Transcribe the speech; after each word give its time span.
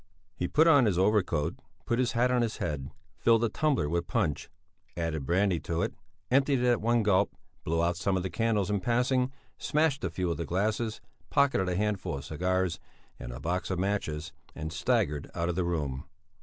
He 0.33 0.47
put 0.47 0.65
on 0.65 0.85
his 0.85 0.97
overcoat, 0.97 1.59
put 1.85 1.99
his 1.99 2.13
hat 2.13 2.31
on 2.31 2.41
his 2.41 2.57
head, 2.57 2.89
filled 3.19 3.43
a 3.43 3.49
tumbler 3.49 3.87
with 3.87 4.07
punch, 4.07 4.49
added 4.97 5.27
brandy 5.27 5.59
to 5.59 5.83
it, 5.83 5.93
emptied 6.31 6.61
it 6.61 6.71
at 6.71 6.81
one 6.81 7.03
gulp, 7.03 7.35
blew 7.63 7.83
out 7.83 7.97
some 7.97 8.17
of 8.17 8.23
the 8.23 8.29
candles 8.31 8.71
in 8.71 8.79
passing, 8.79 9.31
smashed 9.59 10.03
a 10.03 10.09
few 10.09 10.31
of 10.31 10.37
the 10.37 10.43
glasses, 10.47 11.01
pocketed 11.29 11.69
a 11.69 11.75
handful 11.75 12.17
of 12.17 12.25
cigars 12.25 12.79
and 13.19 13.31
a 13.31 13.39
box 13.39 13.69
of 13.69 13.77
matches, 13.77 14.33
and 14.55 14.73
staggered 14.73 15.29
out 15.35 15.49
of 15.49 15.55
the 15.55 15.63
room. 15.63 16.05